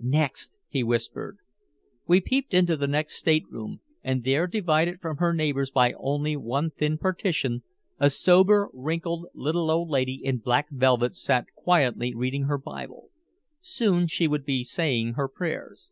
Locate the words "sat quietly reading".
11.16-12.42